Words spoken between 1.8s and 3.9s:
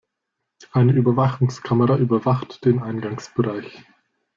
überwacht den Eingangsbereich.